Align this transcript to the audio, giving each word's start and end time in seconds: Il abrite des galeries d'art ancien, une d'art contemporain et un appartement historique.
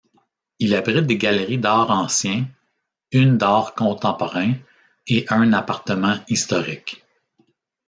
Il 0.57 0.73
abrite 0.73 1.05
des 1.05 1.19
galeries 1.19 1.59
d'art 1.59 1.91
ancien, 1.91 2.47
une 3.11 3.37
d'art 3.37 3.75
contemporain 3.75 4.53
et 5.05 5.27
un 5.29 5.53
appartement 5.53 6.15
historique. 6.27 7.05